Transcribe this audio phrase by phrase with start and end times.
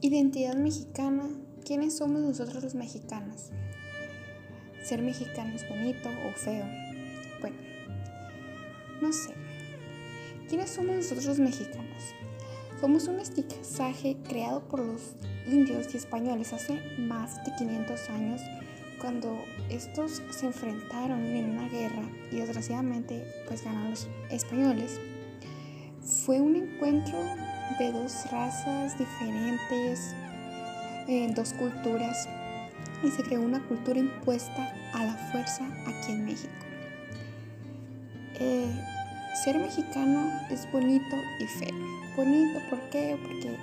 [0.00, 1.28] Identidad mexicana.
[1.66, 3.50] ¿Quiénes somos nosotros los mexicanos?
[4.84, 6.64] ¿Ser mexicano es bonito o feo?
[7.40, 7.56] Bueno,
[9.02, 9.34] no sé.
[10.48, 12.14] ¿Quiénes somos nosotros los mexicanos?
[12.80, 15.16] Somos un mestizaje creado por los
[15.48, 18.40] indios y españoles hace más de 500 años
[19.00, 19.36] cuando
[19.68, 25.00] estos se enfrentaron en una guerra y desgraciadamente pues ganaron los españoles.
[26.00, 27.18] Fue un encuentro
[27.78, 30.14] de dos razas diferentes,
[31.06, 32.28] eh, dos culturas,
[33.02, 36.52] y se creó una cultura impuesta a la fuerza aquí en México.
[38.40, 38.70] Eh,
[39.44, 41.76] ser mexicano es bonito y feo.
[42.16, 43.16] Bonito, ¿por qué?
[43.22, 43.56] Porque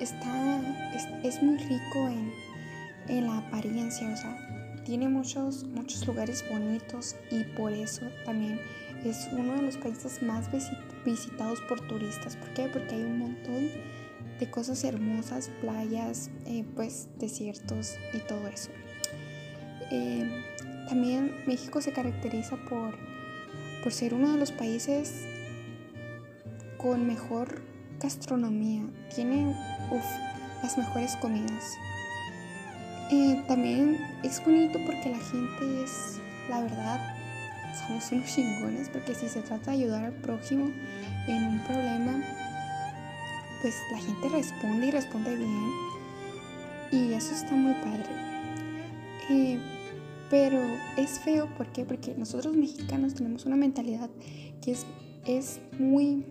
[0.00, 0.60] está,
[1.22, 2.32] es, muy rico en,
[3.08, 8.60] en, la apariencia, o sea, tiene muchos, muchos lugares bonitos y por eso también
[9.04, 10.79] es uno de los países más visitados
[11.68, 12.36] por turistas.
[12.36, 12.68] ¿Por qué?
[12.72, 13.70] Porque hay un montón
[14.38, 18.70] de cosas hermosas, playas, eh, pues desiertos y todo eso.
[19.90, 20.44] Eh,
[20.88, 22.96] también México se caracteriza por,
[23.82, 25.24] por ser uno de los países
[26.78, 27.62] con mejor
[28.00, 28.82] gastronomía.
[29.14, 29.54] Tiene
[30.62, 31.76] las mejores comidas.
[33.10, 37.19] Eh, también es bonito porque la gente es, la verdad,
[37.74, 40.70] somos unos chingones porque si se trata de ayudar al prójimo
[41.28, 42.22] en un problema,
[43.62, 45.70] pues la gente responde y responde bien.
[46.92, 48.06] Y eso está muy padre.
[49.30, 49.58] Eh,
[50.30, 50.60] pero
[50.96, 51.84] es feo, ¿por qué?
[51.84, 54.10] Porque nosotros mexicanos tenemos una mentalidad
[54.62, 54.86] que es,
[55.26, 56.24] es muy...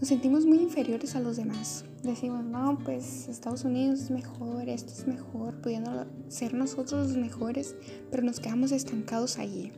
[0.00, 1.84] Nos sentimos muy inferiores a los demás.
[2.02, 7.76] Decimos, no, pues Estados Unidos es mejor, esto es mejor, pudiendo ser nosotros los mejores,
[8.10, 9.70] pero nos quedamos estancados allí.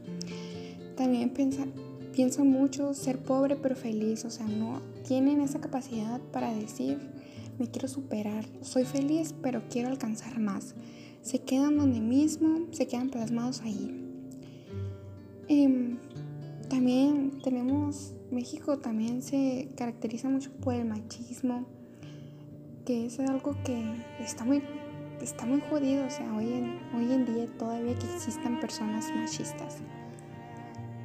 [0.97, 6.98] También piensa, mucho ser pobre pero feliz, o sea, no tienen esa capacidad para decir,
[7.59, 10.75] me quiero superar, soy feliz pero quiero alcanzar más.
[11.23, 14.01] Se quedan donde mismo, se quedan plasmados ahí.
[15.48, 15.98] Em,
[16.69, 21.67] también tenemos, México también se caracteriza mucho por el machismo,
[22.85, 23.83] que es algo que
[24.20, 24.63] está muy,
[25.20, 29.83] está muy jodido, o sea, hoy en, hoy en día todavía que existan personas machistas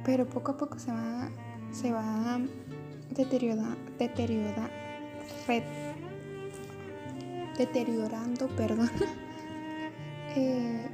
[0.04, 1.30] pero poco a poco se va,
[1.72, 2.40] se va
[3.10, 3.76] deteriorando,
[7.58, 8.90] deteriorando, perdón,
[10.36, 10.86] eh,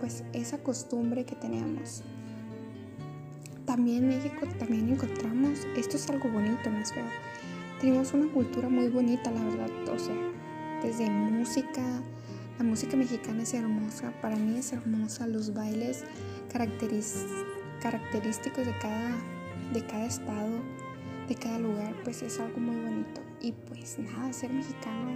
[0.00, 2.02] pues esa costumbre que teníamos.
[3.66, 7.04] También en México también encontramos, esto es algo bonito, más feo.
[7.80, 10.14] Tenemos una cultura muy bonita, la verdad, o sea,
[10.82, 11.82] desde música,
[12.58, 16.04] la música mexicana es hermosa, para mí es hermosa, los bailes
[16.52, 19.10] caracterizan característicos de cada,
[19.74, 20.52] de cada estado,
[21.28, 23.20] de cada lugar, pues es algo muy bonito.
[23.42, 25.12] Y pues nada, ser mexicano,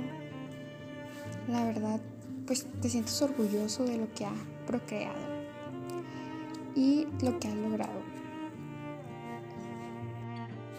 [1.48, 1.98] la verdad,
[2.46, 4.34] pues te sientes orgulloso de lo que ha
[4.66, 5.16] procreado
[6.76, 8.02] y lo que ha logrado.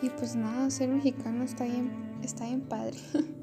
[0.04, 1.92] Y pues nada, ser mexicano está bien,
[2.24, 2.98] está bien padre.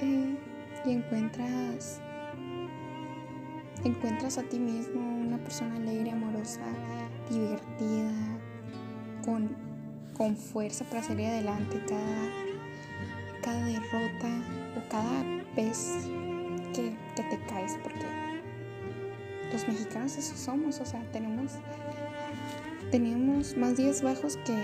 [0.00, 0.36] Eh,
[0.84, 2.00] y encuentras
[3.84, 6.62] encuentras a ti mismo una persona alegre, amorosa,
[7.30, 8.12] divertida,
[9.24, 9.50] con,
[10.16, 12.30] con fuerza para salir adelante cada,
[13.42, 14.28] cada derrota
[14.76, 15.24] o cada
[15.54, 15.92] vez
[16.74, 18.06] que, te caes, porque
[19.52, 21.52] los mexicanos eso somos, o sea, tenemos,
[22.90, 24.56] tenemos más días bajos que,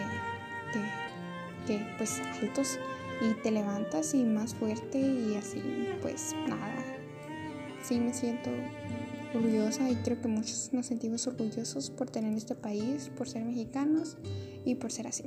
[0.72, 2.78] que, que pues altos
[3.20, 5.62] y te levantas y más fuerte y así,
[6.02, 6.99] pues nada,
[7.82, 8.50] sí me siento
[9.34, 14.16] orgullosa y creo que muchos nos sentimos orgullosos por tener este país, por ser mexicanos
[14.64, 15.24] y por ser así.